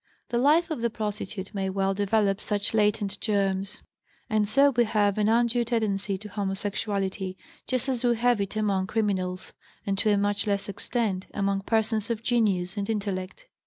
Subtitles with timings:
[0.29, 3.83] The life of the prostitute may well develop such latent germs;
[4.31, 7.35] and so we have an undue tendency to homosexuality,
[7.67, 9.53] just as we have it among criminals,
[9.85, 13.47] and, to a much less extent, among persons of genius and intellect.